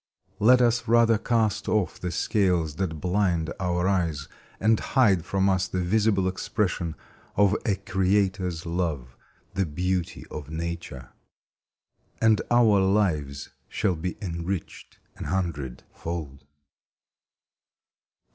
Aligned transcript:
Let 0.39 0.63
us 0.63 0.87
rather 0.87 1.19
cast 1.19 1.69
off 1.69 1.99
the 1.99 2.09
scales 2.09 2.77
that 2.77 2.99
blind 2.99 3.53
our 3.59 3.87
eyes 3.87 4.27
and 4.59 4.79
hide 4.79 5.23
from 5.23 5.47
us 5.47 5.67
the 5.67 5.79
visible 5.83 6.27
expression 6.27 6.95
of 7.35 7.55
a 7.67 7.75
Creator's 7.75 8.65
love, 8.65 9.15
the 9.53 9.67
beauty 9.67 10.25
of 10.31 10.49
Nature. 10.49 11.09
And 12.19 12.41
our 12.49 12.79
lives 12.79 13.49
shall 13.69 13.95
be 13.95 14.17
enriched 14.23 14.97
an 15.17 15.25
hundred 15.25 15.83
fold. 15.93 16.47